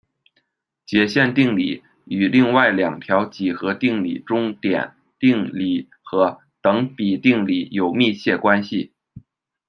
[0.83, 8.93] 截线定理与另外两条几何定理中点定理和等比定理有密切关系。